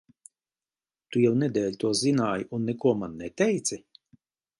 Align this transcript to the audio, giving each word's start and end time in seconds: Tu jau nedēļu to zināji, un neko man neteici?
Tu 1.15 1.21
jau 1.25 1.33
nedēļu 1.41 1.77
to 1.83 1.91
zināji, 1.99 2.47
un 2.59 2.65
neko 2.71 2.95
man 3.03 3.13
neteici? 3.21 3.79